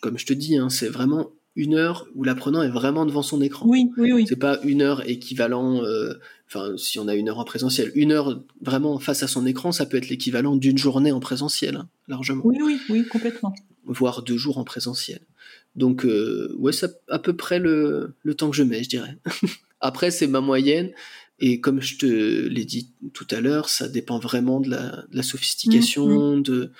[0.00, 3.40] comme je te dis, hein, c'est vraiment une heure où l'apprenant est vraiment devant son
[3.40, 3.66] écran.
[3.68, 4.26] Oui, oui, oui.
[4.28, 6.14] C'est pas une heure équivalent, euh,
[6.48, 9.70] enfin, si on a une heure en présentiel, une heure vraiment face à son écran,
[9.70, 12.42] ça peut être l'équivalent d'une journée en présentiel, hein, largement.
[12.44, 13.54] Oui, oui, oui, complètement.
[13.84, 15.20] Voire deux jours en présentiel.
[15.76, 19.16] Donc, euh, ouais, c'est à peu près le, le temps que je mets, je dirais.
[19.80, 20.90] Après, c'est ma moyenne.
[21.40, 22.06] Et comme je te
[22.46, 26.42] l'ai dit tout à l'heure, ça dépend vraiment de la, de la sophistication, mmh, mmh.
[26.42, 26.70] de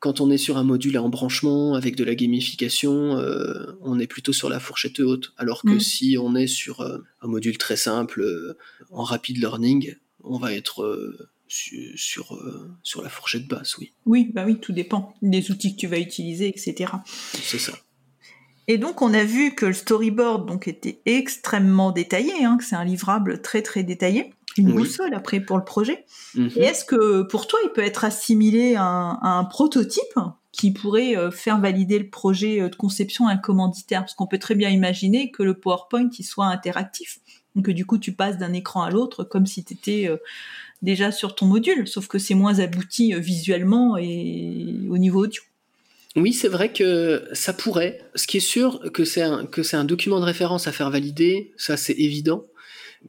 [0.00, 4.06] quand on est sur un module à embranchement avec de la gamification, euh, on est
[4.06, 5.34] plutôt sur la fourchette haute.
[5.36, 5.80] Alors que mm.
[5.80, 8.56] si on est sur euh, un module très simple euh,
[8.90, 12.38] en rapid learning, on va être sur,
[12.82, 13.92] sur la fourchette basse, oui.
[14.04, 16.92] Oui, bah oui, tout dépend des outils que tu vas utiliser, etc.
[17.42, 17.72] C'est ça.
[18.68, 22.76] Et donc on a vu que le storyboard donc était extrêmement détaillé, hein, que c'est
[22.76, 26.04] un livrable très très détaillé une boussole après pour le projet.
[26.34, 26.50] Mhm.
[26.56, 30.18] Et est-ce que pour toi, il peut être assimilé à un, prototype
[30.52, 34.00] qui pourrait euh, faire valider le projet euh, de conception à un commanditaire?
[34.00, 37.20] Parce qu'on peut très bien imaginer que le PowerPoint il soit interactif.
[37.54, 40.16] Donc que du coup, tu passes d'un écran à l'autre comme si tu étais euh,
[40.82, 45.42] déjà sur ton module, sauf que c'est moins abouti visuellement et au niveau audio.
[46.16, 48.00] Oui, c'est vrai que ça pourrait.
[48.16, 50.90] Ce qui est sûr que c'est un, que c'est un document de référence à faire
[50.90, 52.46] valider, ça c'est évident.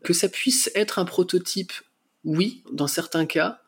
[0.03, 1.73] Que ça puisse être un prototype,
[2.23, 3.61] oui, dans certains cas.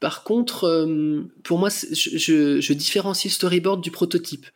[0.00, 4.46] Par contre, euh, pour moi, je, différencie le storyboard du prototype.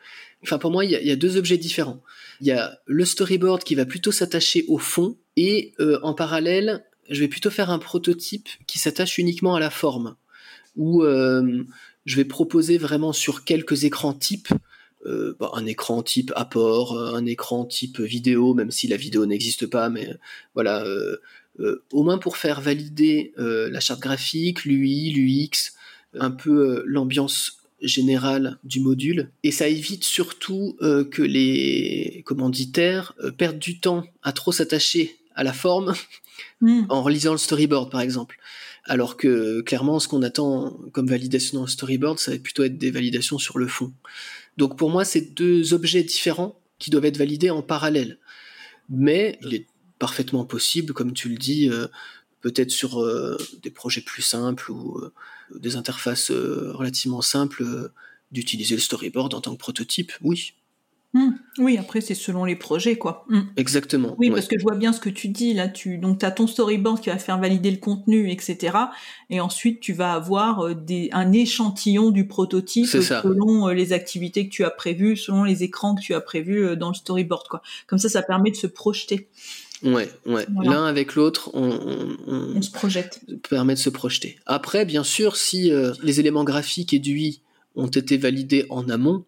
[0.42, 2.03] Enfin, pour moi, il y, a, deux objets différents.
[2.40, 6.85] Il y a le storyboard qui va plutôt s'attacher au fond, et euh, en parallèle,
[7.09, 10.16] je vais plutôt faire un prototype qui s'attache uniquement à la forme,
[10.75, 11.64] où euh,
[12.05, 14.49] je vais proposer vraiment sur quelques écrans types
[15.04, 19.26] euh, bah, un écran type apport, euh, un écran type vidéo, même si la vidéo
[19.26, 20.11] n'existe pas, mais
[20.54, 25.72] voilà, euh, au moins pour faire valider la charte graphique, l'UI, l'UX,
[26.18, 29.30] un peu l'ambiance générale du module.
[29.42, 35.54] Et ça évite surtout que les commanditaires perdent du temps à trop s'attacher à la
[35.54, 35.94] forme
[36.61, 36.82] hmm.
[36.90, 38.38] en relisant le storyboard, par exemple.
[38.85, 42.76] Alors que clairement, ce qu'on attend comme validation dans le storyboard, ça va plutôt être
[42.76, 43.92] des validations sur le fond.
[44.57, 48.19] Donc pour moi, c'est deux objets différents qui doivent être validés en parallèle.
[48.88, 49.66] Mais il est
[49.99, 51.87] parfaitement possible, comme tu le dis, euh,
[52.40, 55.12] peut-être sur euh, des projets plus simples ou euh,
[55.55, 57.90] des interfaces relativement simples,
[58.33, 60.55] d'utiliser le storyboard en tant que prototype, oui.
[61.16, 61.31] Hmm.
[61.57, 63.24] Oui, après c'est selon les projets, quoi.
[63.31, 63.44] Hmm.
[63.57, 64.14] Exactement.
[64.18, 65.66] Oui, parce que je vois bien ce que tu dis là.
[65.66, 68.76] Tu donc as ton storyboard qui va faire valider le contenu, etc.
[69.31, 74.46] Et ensuite tu vas avoir euh, des, un échantillon du prototype selon euh, les activités
[74.46, 77.48] que tu as prévues, selon les écrans que tu as prévus euh, dans le storyboard,
[77.48, 77.62] quoi.
[77.87, 79.31] Comme ça, ça permet de se projeter.
[79.83, 80.46] Ouais, ouais.
[80.64, 83.20] L'un avec l'autre, on, on, se projette.
[83.48, 84.37] Permet de se projeter.
[84.44, 85.70] Après, bien sûr, si
[86.02, 87.42] les éléments graphiques et d'UI
[87.74, 89.24] ont été validés en amont,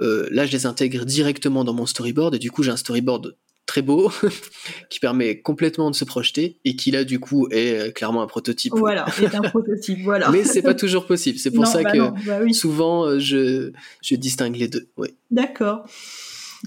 [0.00, 3.36] euh, là, je les intègre directement dans mon storyboard et du coup, j'ai un storyboard
[3.66, 4.10] très beau
[4.90, 8.26] qui permet complètement de se projeter et qui là du coup est euh, clairement un
[8.26, 8.72] prototype.
[8.74, 10.30] Voilà, est un prototype, voilà.
[10.30, 11.38] Mais c'est pas toujours possible.
[11.38, 13.70] C'est pour ça bah que bah souvent euh, je,
[14.02, 14.88] je distingue les deux.
[14.96, 15.08] Oui.
[15.30, 15.84] D'accord.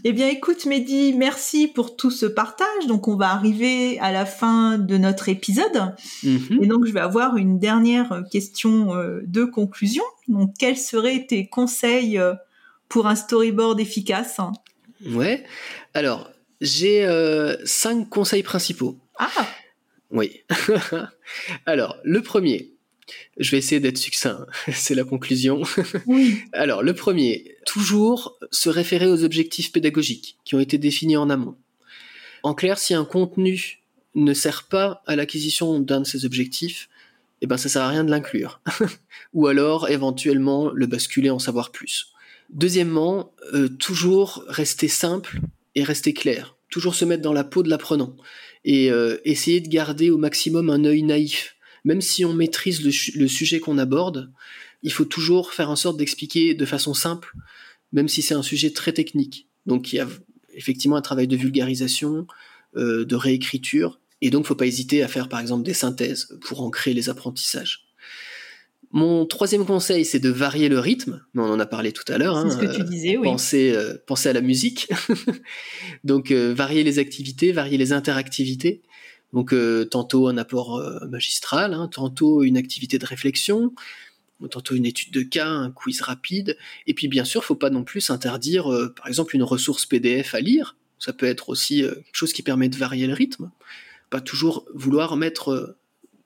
[0.03, 2.87] Eh bien, écoute, Mehdi, merci pour tout ce partage.
[2.87, 5.93] Donc, on va arriver à la fin de notre épisode.
[6.23, 6.63] Mhm.
[6.63, 10.03] Et donc, je vais avoir une dernière question de conclusion.
[10.27, 12.19] Donc, quels seraient tes conseils
[12.93, 14.38] pour un storyboard efficace
[15.03, 15.43] Ouais.
[15.95, 16.29] Alors,
[16.62, 18.99] j'ai euh, cinq conseils principaux.
[19.17, 19.32] Ah
[20.12, 20.41] Oui.
[21.65, 22.69] Alors, le premier,
[23.39, 25.63] je vais essayer d'être succinct, c'est la conclusion.
[26.06, 26.38] Oui.
[26.53, 31.56] Alors, le premier, toujours se référer aux objectifs pédagogiques qui ont été définis en amont.
[32.43, 33.82] En clair, si un contenu
[34.13, 36.89] ne sert pas à l'acquisition d'un de ces objectifs,
[37.41, 38.62] eh ben ça sert à rien de l'inclure.
[39.34, 42.12] Ou alors éventuellement le basculer en savoir plus.
[42.53, 45.41] Deuxièmement, euh, toujours rester simple
[45.73, 46.55] et rester clair.
[46.69, 48.15] Toujours se mettre dans la peau de l'apprenant
[48.63, 51.55] et euh, essayer de garder au maximum un œil naïf.
[51.83, 54.31] Même si on maîtrise le, sujet qu'on aborde,
[54.83, 57.33] il faut toujours faire en sorte d'expliquer de façon simple,
[57.91, 59.47] même si c'est un sujet très technique.
[59.65, 60.07] Donc il y a
[60.53, 62.27] effectivement un travail de vulgarisation,
[62.77, 66.37] euh, de réécriture, et donc il faut pas hésiter à faire par exemple des synthèses
[66.41, 67.82] pour ancrer les apprentissages.
[68.95, 71.25] Mon troisième conseil, c'est de varier le rythme.
[71.34, 72.39] On en a parlé tout à l'heure.
[72.43, 73.23] C'est ce que tu hein, disais, oui.
[73.23, 74.88] Penser, euh, à la musique.
[76.03, 78.84] Donc, euh, varier les activités, varier les interactivités.
[79.34, 80.79] Donc, euh, tantôt un apport
[81.10, 83.73] magistral, hein, tantôt une activité de réflexion,
[84.51, 86.56] tantôt une étude de cas, un quiz rapide.
[86.86, 90.39] Et puis, bien sûr, faut pas non plus s'interdire, par exemple, une ressource PDF à
[90.39, 90.77] lire.
[90.99, 93.49] Ça peut être aussi quelque chose qui permet de varier le rythme.
[94.12, 95.77] Pas toujours vouloir mettre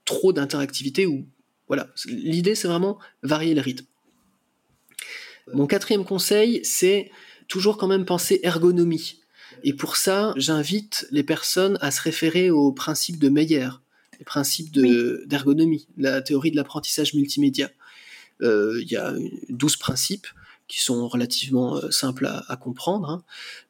[0.04, 1.26] trop d'interactivité ou
[1.68, 3.86] voilà, l'idée c'est vraiment varier le rythme.
[5.54, 7.10] Mon quatrième conseil, c'est
[7.48, 9.22] toujours quand même penser ergonomie.
[9.64, 13.70] Et pour ça, j'invite les personnes à se référer au principe de Meyer,
[14.20, 17.70] les principes d'ergonomie, la théorie de l'apprentissage multimédia.
[18.42, 19.14] Euh, il y a
[19.50, 20.28] 12 principes
[20.68, 23.24] qui sont relativement euh, simples à, comprendre hein,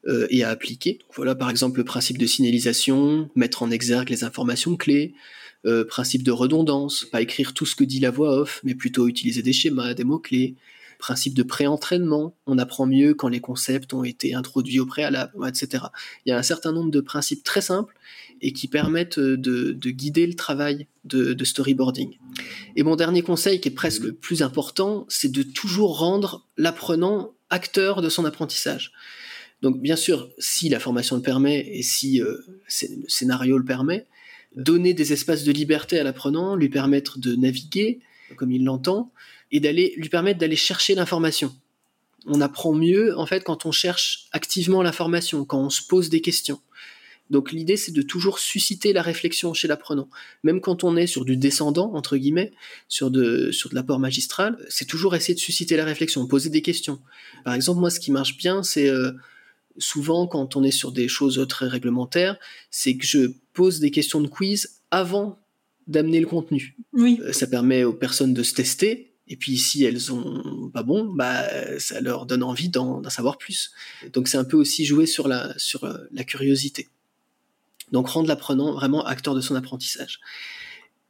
[0.08, 1.00] euh, et à appliquer.
[1.16, 5.14] voilà par exemple le principe de signalisation, mettre en exergue les informations clés,
[5.66, 9.08] euh, principe de redondance, pas écrire tout ce que dit la voix off, mais plutôt
[9.08, 10.56] utiliser des schémas, des mots-clés,
[10.98, 15.86] principe de pré-entraînement, on apprend mieux quand les concepts ont été introduits au préalable, etc.
[16.26, 17.96] Il y a un certain nombre de principes très simples
[18.42, 22.18] et qui permettent de, guider le travail de, de, storyboarding.
[22.76, 27.34] Et mon dernier conseil, qui est presque le plus important, c'est de toujours rendre l'apprenant
[27.50, 28.92] acteur de son apprentissage.
[29.62, 34.06] Donc bien sûr, si la formation le permet et si euh, le scénario le permet,
[34.58, 38.00] donner des espaces de liberté à l'apprenant, lui permettre de naviguer
[38.36, 39.12] comme il l'entend,
[39.52, 41.56] et d'aller lui permettre d'aller chercher l'information.
[42.26, 46.20] On apprend mieux en fait quand on cherche activement l'information, quand on se pose des
[46.20, 46.60] questions.
[47.30, 50.10] Donc l'idée c'est de toujours susciter la réflexion chez l'apprenant,
[50.44, 52.52] même quand on est sur du descendant entre guillemets,
[52.88, 56.62] sur de sur de l'apport magistral, c'est toujours essayer de susciter la réflexion, poser des
[56.62, 57.00] questions.
[57.44, 59.12] Par exemple moi ce qui marche bien c'est euh,
[59.78, 62.38] souvent quand on est sur des choses très réglementaires,
[62.72, 65.40] c'est que je pose des questions de quiz avant
[65.88, 66.76] d'amener le contenu.
[66.94, 67.20] Oui.
[67.24, 69.14] Euh, ça permet aux personnes de se tester.
[69.30, 71.44] Et puis si elles ont pas bon, bah
[71.80, 73.72] ça leur donne envie d'en savoir plus.
[74.14, 76.88] Donc c'est un peu aussi jouer sur la sur euh, la curiosité.
[77.92, 80.22] Donc rendre l'apprenant vraiment acteur de son apprentissage.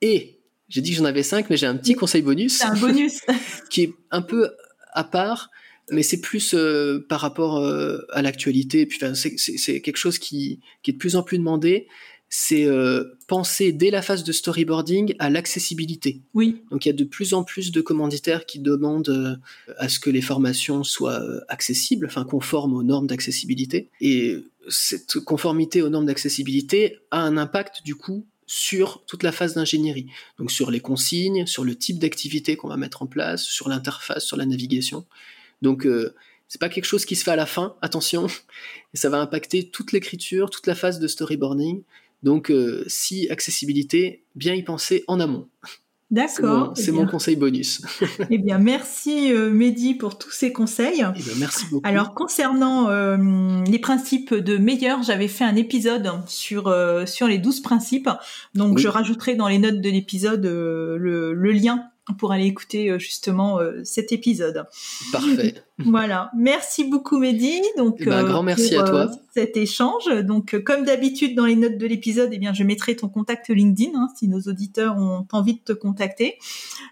[0.01, 0.39] Et
[0.69, 2.57] j'ai dit que j'en avais cinq, mais j'ai un petit conseil bonus.
[2.57, 3.21] C'est un bonus.
[3.69, 4.51] qui est un peu
[4.93, 5.51] à part,
[5.91, 8.85] mais c'est plus euh, par rapport euh, à l'actualité.
[8.85, 11.87] Puis c'est quelque chose qui, qui, est de plus en plus demandé.
[12.29, 16.21] C'est euh, penser dès la phase de storyboarding à l'accessibilité.
[16.33, 16.61] Oui.
[16.71, 19.39] Donc il y a de plus en plus de commanditaires qui demandent
[19.77, 23.89] à ce que les formations soient accessibles, enfin conformes aux normes d'accessibilité.
[24.01, 24.35] Et
[24.67, 30.07] cette conformité aux normes d'accessibilité a un impact du coup sur toute la phase d'ingénierie,
[30.39, 34.25] donc sur les consignes, sur le type d'activité qu'on va mettre en place, sur l'interface,
[34.25, 35.05] sur la navigation.
[35.61, 36.13] Donc, euh,
[36.47, 38.27] C'est pas quelque chose qui se fait à la fin, attention.
[38.93, 41.83] Et ça va impacter toute l'écriture, toute la phase de storyboarding.
[42.23, 45.47] Donc, euh, si accessibilité, bien y penser en amont.
[46.09, 46.71] D'accord.
[46.75, 47.81] C'est mon, conseil bonus.
[48.29, 51.05] eh bien, merci euh, Mehdi pour tous ces conseils.
[51.15, 51.85] Eh bien, merci beaucoup.
[51.85, 53.17] Alors, concernant euh,
[53.65, 58.09] les principes de meilleur, j'avais fait un épisode sur euh, sur les 12 principes.
[58.55, 62.99] Donc, je rajouterai dans les notes de l'épisode le, le lien pour aller écouter euh,
[62.99, 64.65] justement euh, cet épisode.
[65.11, 65.55] Parfait.
[65.79, 66.31] voilà.
[66.35, 67.61] Merci beaucoup Mehdi.
[67.77, 69.11] Donc eh ben, grand merci à toi.
[69.33, 70.05] cet échange.
[70.23, 73.91] Donc comme d'habitude dans les notes de l'épisode, eh bien je mettrai ton contact LinkedIn
[73.95, 76.37] hein, si nos auditeurs ont envie de te contacter.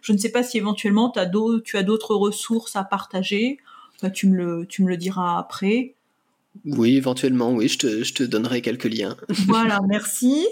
[0.01, 1.29] Je ne sais pas si éventuellement as
[1.63, 3.59] tu as d'autres ressources à partager.
[4.13, 5.94] tu me le tu me le diras après.
[6.65, 9.17] Oui, éventuellement, oui, je te, je te donnerai quelques liens.
[9.47, 10.45] voilà, merci.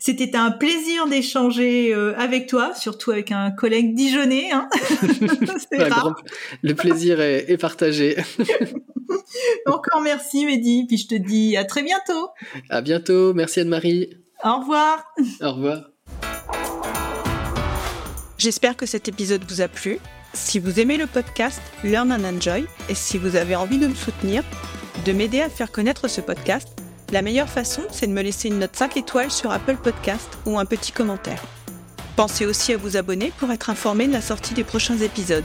[0.00, 4.50] C'était un plaisir d'échanger euh, avec toi, surtout avec un collègue dijonnais.
[4.52, 4.68] Hein.
[6.62, 8.16] le plaisir est, est partagé.
[9.66, 10.84] Encore merci, Mehdi.
[10.86, 12.28] Puis je te dis à très bientôt.
[12.68, 13.32] À bientôt.
[13.34, 14.10] Merci Anne-Marie.
[14.44, 15.04] Au revoir.
[15.40, 15.90] Au revoir.
[18.38, 19.98] J'espère que cet épisode vous a plu.
[20.32, 23.94] Si vous aimez le podcast Learn and Enjoy et si vous avez envie de me
[23.94, 24.44] soutenir,
[25.04, 26.68] de m'aider à faire connaître ce podcast,
[27.10, 30.58] la meilleure façon, c'est de me laisser une note 5 étoiles sur Apple Podcast ou
[30.58, 31.42] un petit commentaire.
[32.16, 35.44] Pensez aussi à vous abonner pour être informé de la sortie des prochains épisodes.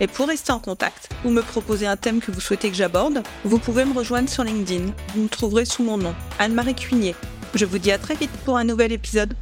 [0.00, 3.22] Et pour rester en contact ou me proposer un thème que vous souhaitez que j'aborde,
[3.44, 4.92] vous pouvez me rejoindre sur LinkedIn.
[5.14, 7.14] Vous me trouverez sous mon nom, Anne-Marie Cuigné.
[7.54, 9.34] Je vous dis à très vite pour un nouvel épisode.